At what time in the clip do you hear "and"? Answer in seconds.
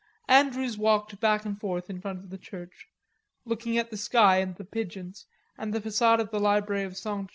1.45-1.61, 4.37-4.55, 5.59-5.75